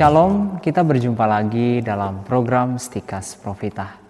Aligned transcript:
Shalom, 0.00 0.56
kita 0.64 0.80
berjumpa 0.80 1.28
lagi 1.28 1.84
dalam 1.84 2.24
program 2.24 2.80
Stikas 2.80 3.36
Profita. 3.36 4.00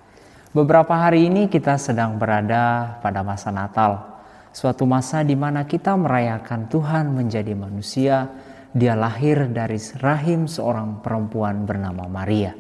Beberapa 0.54 0.95
hari 0.95 1.27
ini 1.27 1.50
kita 1.50 1.82
sedang 1.82 2.14
berada 2.14 2.95
pada 3.02 3.27
masa 3.27 3.50
Natal, 3.50 4.22
suatu 4.54 4.86
masa 4.86 5.26
di 5.26 5.34
mana 5.34 5.66
kita 5.66 5.98
merayakan 5.98 6.71
Tuhan 6.71 7.11
menjadi 7.11 7.58
manusia. 7.58 8.30
Dia 8.71 8.95
lahir 8.95 9.50
dari 9.50 9.82
rahim 9.98 10.46
seorang 10.46 11.03
perempuan 11.03 11.66
bernama 11.66 12.07
Maria. 12.07 12.54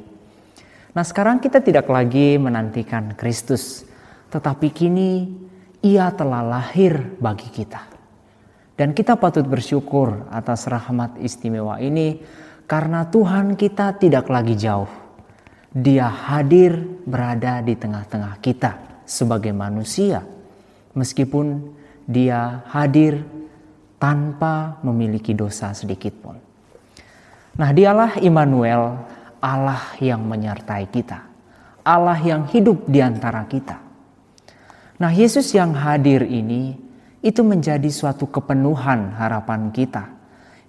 Nah, 0.90 1.04
sekarang 1.06 1.38
kita 1.38 1.62
tidak 1.62 1.86
lagi 1.86 2.34
menantikan 2.34 3.14
Kristus, 3.14 3.86
tetapi 4.34 4.74
kini 4.74 5.30
Ia 5.86 6.10
telah 6.18 6.42
lahir 6.42 7.14
bagi 7.22 7.46
kita. 7.46 7.86
Dan 8.74 8.90
kita 8.90 9.14
patut 9.14 9.46
bersyukur 9.46 10.26
atas 10.34 10.66
rahmat 10.66 11.22
istimewa 11.22 11.78
ini 11.78 12.18
karena 12.70 13.02
Tuhan 13.02 13.58
kita 13.58 13.98
tidak 13.98 14.30
lagi 14.30 14.54
jauh. 14.54 14.86
Dia 15.74 16.06
hadir 16.06 16.78
berada 17.02 17.58
di 17.66 17.74
tengah-tengah 17.74 18.38
kita 18.38 19.02
sebagai 19.02 19.50
manusia. 19.50 20.22
Meskipun 20.94 21.74
dia 22.06 22.62
hadir 22.70 23.26
tanpa 23.98 24.78
memiliki 24.86 25.34
dosa 25.34 25.74
sedikit 25.74 26.14
pun. 26.22 26.38
Nah 27.58 27.70
dialah 27.74 28.22
Immanuel, 28.22 29.02
Allah 29.42 29.98
yang 29.98 30.22
menyertai 30.22 30.86
kita. 30.94 31.26
Allah 31.82 32.22
yang 32.22 32.46
hidup 32.46 32.86
di 32.86 33.02
antara 33.02 33.50
kita. 33.50 33.82
Nah 35.02 35.10
Yesus 35.10 35.50
yang 35.58 35.74
hadir 35.74 36.22
ini 36.22 36.78
itu 37.18 37.42
menjadi 37.42 37.90
suatu 37.90 38.30
kepenuhan 38.30 39.18
harapan 39.18 39.74
kita 39.74 40.19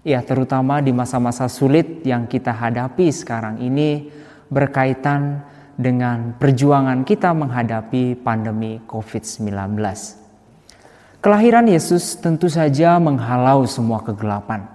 Ya, 0.02 0.26
terutama 0.26 0.82
di 0.82 0.90
masa-masa 0.90 1.46
sulit 1.46 2.02
yang 2.02 2.26
kita 2.26 2.50
hadapi 2.50 3.14
sekarang 3.14 3.62
ini 3.62 4.10
berkaitan 4.50 5.46
dengan 5.78 6.34
perjuangan 6.42 7.06
kita 7.06 7.30
menghadapi 7.38 8.18
pandemi 8.18 8.82
COVID-19. 8.90 9.78
Kelahiran 11.22 11.70
Yesus 11.70 12.18
tentu 12.18 12.50
saja 12.50 12.98
menghalau 12.98 13.62
semua 13.70 14.02
kegelapan. 14.02 14.66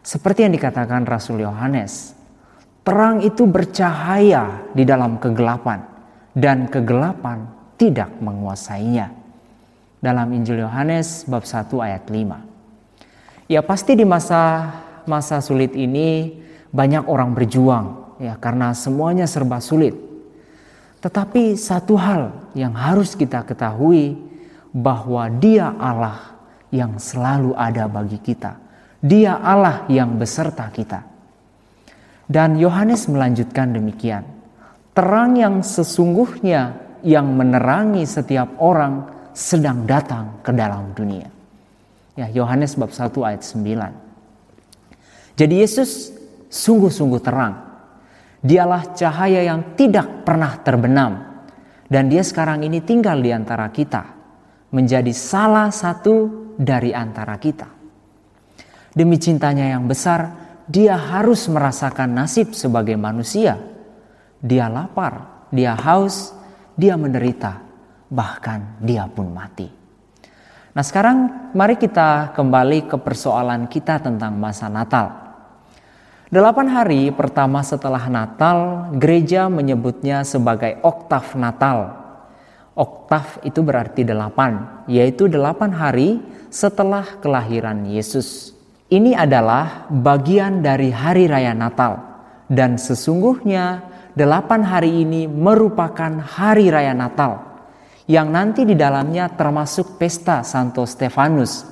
Seperti 0.00 0.48
yang 0.48 0.56
dikatakan 0.56 1.04
Rasul 1.04 1.44
Yohanes, 1.44 2.16
terang 2.80 3.20
itu 3.20 3.44
bercahaya 3.44 4.64
di 4.72 4.88
dalam 4.88 5.20
kegelapan 5.20 5.84
dan 6.32 6.72
kegelapan 6.72 7.44
tidak 7.76 8.08
menguasainya. 8.24 9.12
Dalam 10.00 10.32
Injil 10.32 10.64
Yohanes 10.64 11.28
bab 11.28 11.44
1 11.44 11.68
ayat 11.84 12.08
5. 12.08 12.49
Ya 13.50 13.66
pasti 13.66 13.98
di 13.98 14.06
masa 14.06 14.70
masa 15.10 15.42
sulit 15.42 15.74
ini 15.74 16.38
banyak 16.70 17.10
orang 17.10 17.34
berjuang 17.34 18.14
ya 18.22 18.38
karena 18.38 18.70
semuanya 18.78 19.26
serba 19.26 19.58
sulit. 19.58 19.98
Tetapi 21.02 21.58
satu 21.58 21.98
hal 21.98 22.30
yang 22.54 22.78
harus 22.78 23.18
kita 23.18 23.42
ketahui 23.42 24.14
bahwa 24.70 25.26
Dia 25.42 25.74
Allah 25.74 26.38
yang 26.70 27.02
selalu 27.02 27.50
ada 27.58 27.90
bagi 27.90 28.22
kita. 28.22 28.54
Dia 29.02 29.42
Allah 29.42 29.82
yang 29.90 30.14
beserta 30.14 30.70
kita. 30.70 31.02
Dan 32.30 32.54
Yohanes 32.54 33.10
melanjutkan 33.10 33.74
demikian. 33.74 34.22
Terang 34.94 35.34
yang 35.34 35.66
sesungguhnya 35.66 36.78
yang 37.02 37.34
menerangi 37.34 38.06
setiap 38.06 38.62
orang 38.62 39.10
sedang 39.34 39.82
datang 39.90 40.38
ke 40.46 40.54
dalam 40.54 40.94
dunia. 40.94 41.39
Ya, 42.20 42.28
Yohanes 42.28 42.76
bab 42.76 42.92
1 42.92 43.16
ayat 43.24 43.40
9. 43.40 45.40
Jadi 45.40 45.54
Yesus 45.56 46.12
sungguh-sungguh 46.52 47.20
terang. 47.24 47.56
Dialah 48.44 48.92
cahaya 48.92 49.40
yang 49.40 49.72
tidak 49.72 50.28
pernah 50.28 50.60
terbenam. 50.60 51.16
Dan 51.88 52.12
dia 52.12 52.20
sekarang 52.20 52.60
ini 52.60 52.84
tinggal 52.84 53.24
di 53.24 53.32
antara 53.32 53.72
kita. 53.72 54.04
Menjadi 54.68 55.08
salah 55.16 55.72
satu 55.72 56.52
dari 56.60 56.92
antara 56.92 57.40
kita. 57.40 57.72
Demi 58.92 59.16
cintanya 59.16 59.72
yang 59.72 59.88
besar, 59.88 60.28
dia 60.68 61.00
harus 61.00 61.48
merasakan 61.48 62.20
nasib 62.20 62.52
sebagai 62.52 63.00
manusia. 63.00 63.56
Dia 64.44 64.68
lapar, 64.68 65.48
dia 65.48 65.72
haus, 65.72 66.36
dia 66.76 67.00
menderita, 67.00 67.64
bahkan 68.12 68.76
dia 68.84 69.08
pun 69.08 69.32
mati. 69.32 69.79
Nah 70.70 70.86
sekarang 70.86 71.50
mari 71.50 71.74
kita 71.74 72.30
kembali 72.30 72.86
ke 72.86 72.94
persoalan 72.94 73.66
kita 73.66 73.98
tentang 73.98 74.38
masa 74.38 74.70
Natal. 74.70 75.34
Delapan 76.30 76.70
hari 76.70 77.10
pertama 77.10 77.58
setelah 77.66 78.06
Natal, 78.06 78.86
gereja 78.94 79.50
menyebutnya 79.50 80.22
sebagai 80.22 80.78
oktav 80.86 81.34
Natal. 81.34 81.98
Oktav 82.78 83.42
itu 83.42 83.66
berarti 83.66 84.06
delapan, 84.06 84.86
yaitu 84.86 85.26
delapan 85.26 85.74
hari 85.74 86.22
setelah 86.54 87.18
kelahiran 87.18 87.82
Yesus. 87.90 88.54
Ini 88.86 89.18
adalah 89.18 89.90
bagian 89.90 90.62
dari 90.62 90.94
hari 90.94 91.26
raya 91.26 91.50
Natal. 91.50 91.98
Dan 92.46 92.78
sesungguhnya 92.78 93.82
delapan 94.14 94.62
hari 94.62 95.02
ini 95.02 95.26
merupakan 95.26 96.22
hari 96.22 96.70
raya 96.70 96.94
Natal 96.94 97.49
yang 98.10 98.34
nanti 98.34 98.66
di 98.66 98.74
dalamnya 98.74 99.30
termasuk 99.30 99.94
pesta 99.94 100.42
Santo 100.42 100.82
Stefanus 100.82 101.62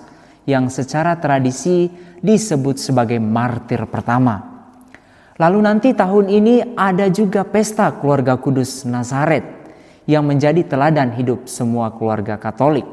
yang 0.46 0.70
secara 0.70 1.18
tradisi 1.18 1.90
disebut 2.22 2.78
sebagai 2.78 3.18
martir 3.18 3.82
pertama. 3.90 4.62
Lalu 5.34 5.58
nanti 5.58 5.90
tahun 5.98 6.30
ini 6.30 6.78
ada 6.78 7.10
juga 7.10 7.42
pesta 7.42 7.90
keluarga 7.98 8.38
kudus 8.38 8.86
Nazaret 8.86 9.42
yang 10.06 10.22
menjadi 10.22 10.62
teladan 10.62 11.10
hidup 11.18 11.50
semua 11.50 11.90
keluarga 11.90 12.38
Katolik. 12.38 12.86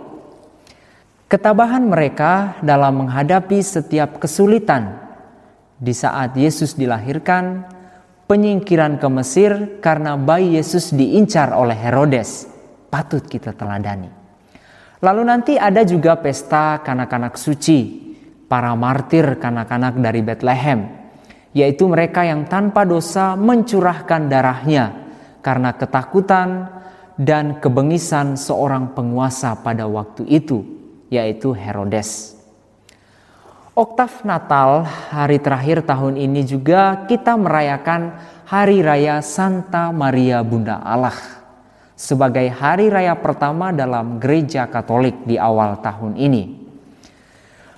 Ketabahan 1.30 1.86
mereka 1.86 2.58
dalam 2.66 3.06
menghadapi 3.06 3.62
setiap 3.62 4.18
kesulitan 4.18 5.06
di 5.78 5.94
saat 5.94 6.34
Yesus 6.34 6.74
dilahirkan, 6.74 7.66
penyingkiran 8.26 8.98
ke 8.98 9.08
Mesir 9.10 9.52
karena 9.86 10.18
bayi 10.18 10.58
Yesus 10.58 10.94
diincar 10.94 11.54
oleh 11.54 11.78
Herodes 11.78 12.55
patut 12.96 13.28
kita 13.28 13.52
teladani. 13.52 14.08
Lalu 15.04 15.22
nanti 15.28 15.60
ada 15.60 15.84
juga 15.84 16.16
pesta 16.16 16.80
kanak-kanak 16.80 17.36
suci, 17.36 18.08
para 18.48 18.72
martir 18.72 19.36
kanak-kanak 19.36 20.00
dari 20.00 20.24
Bethlehem, 20.24 20.88
yaitu 21.52 21.92
mereka 21.92 22.24
yang 22.24 22.48
tanpa 22.48 22.88
dosa 22.88 23.36
mencurahkan 23.36 24.32
darahnya 24.32 24.96
karena 25.44 25.76
ketakutan 25.76 26.72
dan 27.20 27.60
kebengisan 27.60 28.40
seorang 28.40 28.96
penguasa 28.96 29.60
pada 29.60 29.84
waktu 29.92 30.24
itu, 30.32 30.64
yaitu 31.12 31.52
Herodes. 31.52 32.40
Oktav 33.76 34.24
Natal, 34.24 34.88
hari 35.12 35.44
terakhir 35.44 35.84
tahun 35.84 36.16
ini 36.16 36.48
juga 36.48 37.04
kita 37.12 37.36
merayakan 37.36 38.16
Hari 38.48 38.80
Raya 38.80 39.20
Santa 39.20 39.92
Maria 39.92 40.40
Bunda 40.48 40.80
Allah 40.80 41.45
sebagai 41.96 42.52
hari 42.52 42.92
raya 42.92 43.16
pertama 43.16 43.72
dalam 43.72 44.20
gereja 44.20 44.68
Katolik 44.68 45.24
di 45.24 45.40
awal 45.40 45.80
tahun 45.80 46.20
ini. 46.20 46.44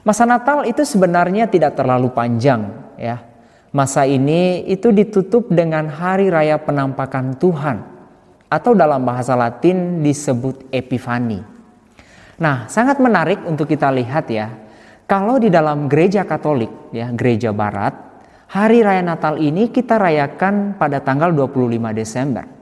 Masa 0.01 0.25
Natal 0.25 0.65
itu 0.65 0.81
sebenarnya 0.81 1.45
tidak 1.45 1.77
terlalu 1.77 2.09
panjang 2.09 2.65
ya. 2.97 3.21
Masa 3.69 4.09
ini 4.09 4.65
itu 4.65 4.89
ditutup 4.89 5.53
dengan 5.53 5.85
hari 5.85 6.33
raya 6.33 6.57
penampakan 6.57 7.37
Tuhan 7.37 7.77
atau 8.49 8.71
dalam 8.73 9.05
bahasa 9.05 9.37
Latin 9.37 10.01
disebut 10.01 10.71
Epifani. 10.73 11.43
Nah, 12.41 12.65
sangat 12.71 12.97
menarik 12.97 13.43
untuk 13.45 13.69
kita 13.69 13.91
lihat 13.93 14.25
ya. 14.31 14.49
Kalau 15.05 15.37
di 15.37 15.51
dalam 15.51 15.91
gereja 15.91 16.23
Katolik 16.23 16.71
ya, 16.95 17.11
gereja 17.11 17.51
barat, 17.51 17.93
hari 18.49 18.81
raya 18.81 19.03
Natal 19.03 19.37
ini 19.37 19.69
kita 19.69 19.99
rayakan 19.99 20.79
pada 20.79 21.03
tanggal 21.03 21.35
25 21.35 21.91
Desember. 21.91 22.56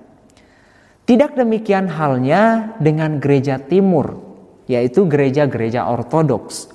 Tidak 1.05 1.37
demikian 1.37 1.85
halnya 1.85 2.73
dengan 2.81 3.21
gereja 3.21 3.61
timur, 3.61 4.17
yaitu 4.65 5.05
gereja-gereja 5.05 5.85
ortodoks. 5.85 6.73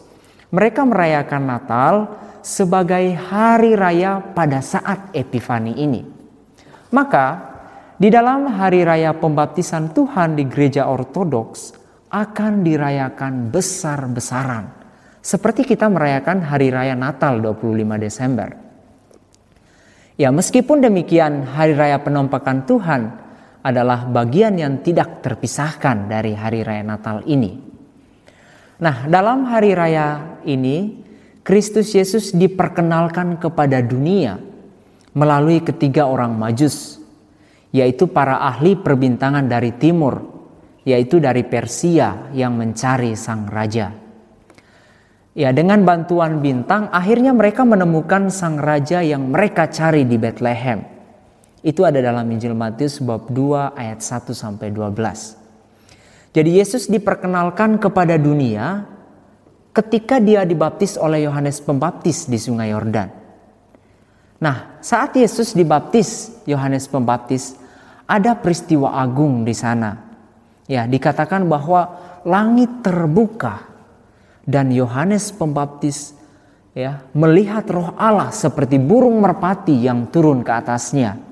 Mereka 0.54 0.86
merayakan 0.86 1.42
Natal 1.50 1.94
sebagai 2.38 3.10
hari 3.18 3.74
raya 3.74 4.22
pada 4.22 4.62
saat 4.62 5.10
Epifani 5.18 5.74
ini. 5.82 6.06
Maka, 6.94 7.26
di 7.98 8.06
dalam 8.06 8.46
hari 8.54 8.86
raya 8.86 9.18
pembaptisan 9.18 9.90
Tuhan 9.90 10.38
di 10.38 10.46
gereja 10.46 10.86
ortodoks 10.86 11.74
akan 12.14 12.62
dirayakan 12.62 13.50
besar-besaran. 13.50 14.78
Seperti 15.20 15.66
kita 15.66 15.90
merayakan 15.90 16.46
hari 16.46 16.70
raya 16.70 16.94
Natal 16.94 17.42
25 17.42 17.98
Desember. 17.98 18.48
Ya, 20.14 20.30
meskipun 20.30 20.80
demikian 20.80 21.50
hari 21.50 21.74
raya 21.74 21.98
penampakan 22.00 22.64
Tuhan 22.64 23.19
adalah 23.60 24.08
bagian 24.08 24.56
yang 24.56 24.80
tidak 24.80 25.20
terpisahkan 25.20 26.08
dari 26.08 26.32
hari 26.32 26.64
raya 26.64 26.84
Natal 26.84 27.20
ini. 27.28 27.60
Nah, 28.80 29.04
dalam 29.04 29.44
hari 29.44 29.76
raya 29.76 30.40
ini 30.48 30.96
Kristus 31.44 31.92
Yesus 31.92 32.32
diperkenalkan 32.32 33.36
kepada 33.36 33.84
dunia 33.84 34.40
melalui 35.12 35.60
ketiga 35.60 36.08
orang 36.08 36.32
majus, 36.32 36.96
yaitu 37.72 38.08
para 38.08 38.40
ahli 38.40 38.80
perbintangan 38.80 39.44
dari 39.44 39.76
timur, 39.76 40.24
yaitu 40.88 41.20
dari 41.20 41.44
Persia 41.44 42.32
yang 42.32 42.56
mencari 42.56 43.12
sang 43.12 43.44
raja. 43.44 43.92
Ya, 45.30 45.54
dengan 45.54 45.86
bantuan 45.86 46.42
bintang 46.42 46.90
akhirnya 46.90 47.30
mereka 47.30 47.62
menemukan 47.62 48.32
sang 48.34 48.58
raja 48.58 48.98
yang 49.04 49.30
mereka 49.30 49.70
cari 49.70 50.02
di 50.02 50.18
Bethlehem. 50.18 50.99
Itu 51.60 51.84
ada 51.84 52.00
dalam 52.00 52.24
Injil 52.32 52.56
Matius 52.56 53.04
bab 53.04 53.28
2 53.28 53.76
ayat 53.76 54.00
1 54.00 54.32
sampai 54.32 54.72
12. 54.72 56.32
Jadi 56.32 56.50
Yesus 56.56 56.88
diperkenalkan 56.88 57.76
kepada 57.76 58.16
dunia 58.16 58.88
ketika 59.76 60.16
dia 60.16 60.48
dibaptis 60.48 60.96
oleh 60.96 61.28
Yohanes 61.28 61.60
Pembaptis 61.60 62.24
di 62.32 62.40
Sungai 62.40 62.72
Yordan. 62.72 63.12
Nah, 64.40 64.80
saat 64.80 65.12
Yesus 65.12 65.52
dibaptis 65.52 66.32
Yohanes 66.48 66.88
Pembaptis, 66.88 67.60
ada 68.08 68.32
peristiwa 68.40 68.96
agung 68.96 69.44
di 69.44 69.52
sana. 69.52 70.00
Ya, 70.64 70.88
dikatakan 70.88 71.44
bahwa 71.44 71.92
langit 72.24 72.80
terbuka 72.80 73.68
dan 74.48 74.72
Yohanes 74.72 75.28
Pembaptis 75.36 76.16
ya 76.72 77.04
melihat 77.12 77.68
roh 77.68 77.92
Allah 78.00 78.32
seperti 78.32 78.80
burung 78.80 79.20
merpati 79.20 79.76
yang 79.76 80.08
turun 80.08 80.40
ke 80.40 80.52
atasnya 80.54 81.29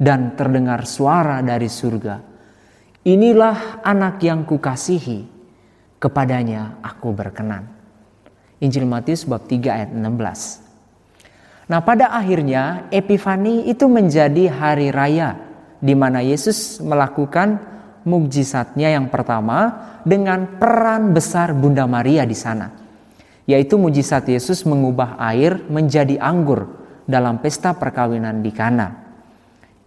dan 0.00 0.32
terdengar 0.32 0.88
suara 0.88 1.44
dari 1.44 1.68
surga. 1.68 2.16
Inilah 3.04 3.84
anak 3.84 4.24
yang 4.24 4.48
kukasihi, 4.48 5.28
kepadanya 6.00 6.80
aku 6.80 7.12
berkenan. 7.12 7.68
Injil 8.64 8.88
Matius 8.88 9.28
bab 9.28 9.44
3 9.44 9.68
ayat 9.68 9.90
16. 9.92 11.68
Nah, 11.68 11.80
pada 11.84 12.12
akhirnya 12.16 12.88
Epifani 12.88 13.68
itu 13.68 13.86
menjadi 13.88 14.48
hari 14.48 14.88
raya 14.90 15.36
di 15.80 15.96
mana 15.96 16.20
Yesus 16.20 16.80
melakukan 16.80 17.60
mukjizatnya 18.04 18.96
yang 18.96 19.08
pertama 19.08 19.88
dengan 20.04 20.60
peran 20.60 21.12
besar 21.16 21.52
Bunda 21.56 21.84
Maria 21.88 22.24
di 22.24 22.36
sana. 22.36 22.72
Yaitu 23.48 23.80
mujizat 23.80 24.28
Yesus 24.28 24.62
mengubah 24.68 25.16
air 25.18 25.56
menjadi 25.72 26.20
anggur 26.20 26.68
dalam 27.08 27.40
pesta 27.40 27.72
perkawinan 27.74 28.44
di 28.44 28.52
Kana. 28.52 29.09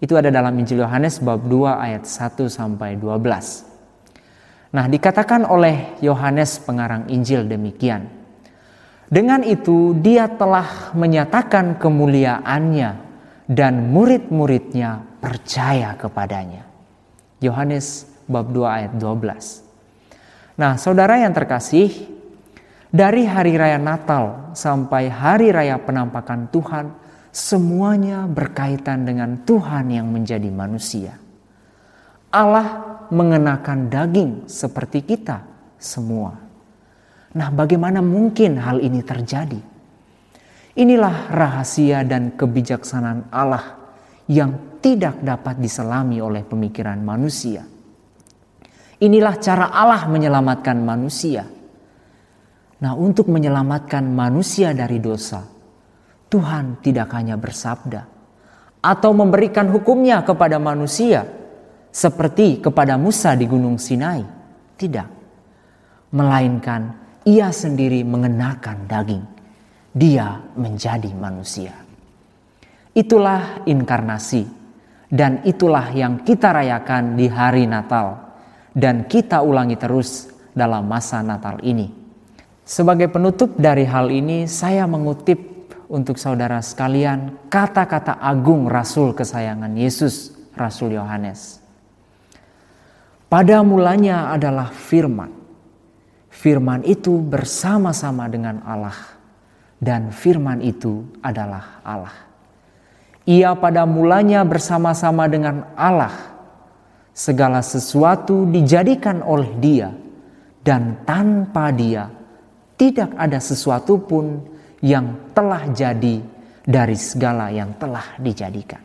Itu 0.03 0.19
ada 0.19 0.27
dalam 0.27 0.51
Injil 0.59 0.83
Yohanes 0.83 1.23
bab 1.23 1.47
2 1.47 1.79
ayat 1.79 2.03
1 2.03 2.51
sampai 2.51 2.99
12. 2.99 4.75
Nah, 4.75 4.91
dikatakan 4.91 5.47
oleh 5.47 5.95
Yohanes 6.03 6.59
pengarang 6.59 7.07
Injil 7.07 7.47
demikian. 7.47 8.11
Dengan 9.07 9.47
itu 9.47 9.95
dia 9.95 10.27
telah 10.27 10.91
menyatakan 10.91 11.79
kemuliaannya 11.79 12.91
dan 13.47 13.73
murid-muridnya 13.95 15.07
percaya 15.23 15.95
kepadanya. 15.95 16.67
Yohanes 17.39 18.03
bab 18.27 18.51
2 18.51 18.59
ayat 18.67 18.91
12. 18.99 20.59
Nah, 20.59 20.75
saudara 20.75 21.15
yang 21.15 21.31
terkasih, 21.31 22.11
dari 22.91 23.23
hari 23.23 23.55
raya 23.55 23.79
Natal 23.79 24.51
sampai 24.51 25.07
hari 25.07 25.55
raya 25.55 25.79
penampakan 25.79 26.51
Tuhan, 26.51 26.91
semuanya 27.33 28.29
berkaitan 28.29 29.09
dengan 29.09 29.41
Tuhan 29.41 29.89
yang 29.89 30.13
menjadi 30.13 30.53
manusia. 30.53 31.17
Allah 32.29 33.01
mengenakan 33.09 33.89
daging 33.89 34.45
seperti 34.45 35.01
kita 35.01 35.41
semua. 35.81 36.37
Nah, 37.33 37.49
bagaimana 37.49 38.05
mungkin 38.05 38.61
hal 38.61 38.77
ini 38.77 39.01
terjadi? 39.01 39.57
Inilah 40.77 41.33
rahasia 41.33 42.05
dan 42.05 42.37
kebijaksanaan 42.37 43.29
Allah 43.33 43.81
yang 44.29 44.77
tidak 44.81 45.21
dapat 45.21 45.57
diselami 45.57 46.21
oleh 46.21 46.45
pemikiran 46.45 47.01
manusia. 47.01 47.65
Inilah 49.01 49.35
cara 49.41 49.73
Allah 49.73 50.05
menyelamatkan 50.09 50.77
manusia. 50.81 51.45
Nah, 52.81 52.93
untuk 52.97 53.29
menyelamatkan 53.29 54.05
manusia 54.05 54.73
dari 54.73 54.97
dosa, 54.97 55.52
Tuhan 56.33 56.81
tidak 56.81 57.13
hanya 57.13 57.37
bersabda 57.37 58.09
atau 58.81 59.11
memberikan 59.13 59.69
hukumnya 59.69 60.25
kepada 60.25 60.57
manusia 60.57 61.29
seperti 61.93 62.57
kepada 62.57 62.97
Musa 62.97 63.37
di 63.37 63.45
Gunung 63.45 63.77
Sinai. 63.77 64.25
Tidak. 64.73 65.09
Melainkan 66.17 66.81
ia 67.29 67.53
sendiri 67.53 68.01
mengenakan 68.01 68.89
daging. 68.89 69.25
Dia 69.93 70.41
menjadi 70.57 71.13
manusia. 71.13 71.77
Itulah 72.97 73.61
inkarnasi 73.69 74.49
dan 75.13 75.45
itulah 75.45 75.93
yang 75.93 76.25
kita 76.25 76.49
rayakan 76.49 77.13
di 77.13 77.29
hari 77.29 77.69
Natal 77.69 78.33
dan 78.73 79.05
kita 79.05 79.45
ulangi 79.45 79.77
terus 79.77 80.33
dalam 80.49 80.89
masa 80.89 81.21
Natal 81.21 81.61
ini. 81.61 81.93
Sebagai 82.65 83.13
penutup 83.13 83.53
dari 83.53 83.85
hal 83.85 84.09
ini, 84.09 84.49
saya 84.49 84.89
mengutip 84.89 85.52
untuk 85.93 86.17
saudara 86.17 86.57
sekalian 86.65 87.37
kata-kata 87.53 88.17
agung 88.17 88.65
Rasul 88.65 89.13
kesayangan 89.13 89.77
Yesus, 89.77 90.33
Rasul 90.57 90.97
Yohanes. 90.97 91.61
Pada 93.29 93.61
mulanya 93.61 94.33
adalah 94.33 94.73
firman. 94.73 95.29
Firman 96.33 96.81
itu 96.81 97.21
bersama-sama 97.21 98.25
dengan 98.25 98.65
Allah 98.65 98.97
dan 99.77 100.09
firman 100.09 100.65
itu 100.65 101.05
adalah 101.21 101.77
Allah. 101.85 102.17
Ia 103.29 103.53
pada 103.53 103.85
mulanya 103.85 104.41
bersama-sama 104.41 105.29
dengan 105.29 105.69
Allah 105.77 106.33
segala 107.13 107.61
sesuatu 107.61 108.49
dijadikan 108.49 109.21
oleh 109.21 109.47
Dia, 109.61 109.93
dan 110.65 111.05
tanpa 111.05 111.69
Dia 111.69 112.09
tidak 112.75 113.13
ada 113.15 113.37
sesuatu 113.37 114.01
pun 114.01 114.52
yang 114.83 115.31
telah 115.31 115.71
jadi 115.71 116.19
dari 116.63 116.97
segala 116.99 117.47
yang 117.49 117.79
telah 117.79 118.19
dijadikan. 118.19 118.83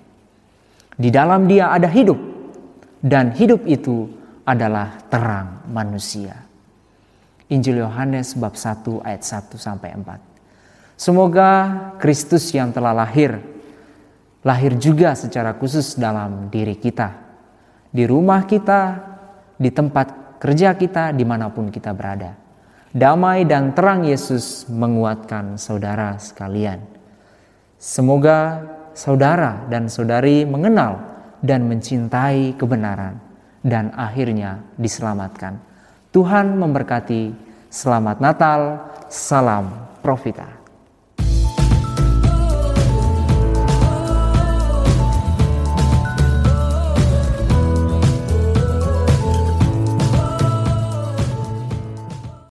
Di 0.95 1.11
dalam 1.11 1.51
Dia 1.51 1.75
ada 1.75 1.91
hidup, 1.91 2.19
dan 3.03 3.35
hidup 3.35 3.67
itu 3.67 4.07
adalah 4.47 4.99
terang 5.11 5.67
manusia. 5.71 6.35
Injil 7.51 7.83
Yohanes 7.83 8.39
bab 8.39 8.55
1 8.55 9.03
ayat 9.03 9.23
1 9.23 9.59
sampai 9.59 9.95
4. 9.95 10.99
Semoga 10.99 11.51
Kristus 12.03 12.51
yang 12.51 12.75
telah 12.75 12.91
lahir 12.91 13.39
lahir 14.43 14.75
juga 14.79 15.15
secara 15.15 15.55
khusus 15.55 15.95
dalam 15.95 16.51
diri 16.51 16.75
kita 16.75 17.29
di 17.89 18.05
rumah 18.05 18.45
kita, 18.45 18.81
di 19.57 19.71
tempat 19.73 20.39
kerja 20.39 20.77
kita, 20.77 21.11
di 21.17 21.25
mana 21.25 21.49
pun 21.49 21.73
kita 21.73 21.93
berada. 21.97 22.37
Damai 22.89 23.45
dan 23.45 23.77
terang 23.77 24.09
Yesus 24.09 24.65
menguatkan 24.65 25.61
saudara 25.61 26.17
sekalian. 26.17 26.81
Semoga 27.77 28.65
saudara 28.97 29.69
dan 29.69 29.93
saudari 29.93 30.49
mengenal 30.49 30.97
dan 31.45 31.69
mencintai 31.69 32.57
kebenaran 32.57 33.21
dan 33.61 33.93
akhirnya 33.93 34.65
diselamatkan. 34.81 35.61
Tuhan 36.17 36.57
memberkati. 36.57 37.47
Selamat 37.69 38.25
Natal, 38.25 38.81
salam 39.13 39.93
Profita. 40.01 40.58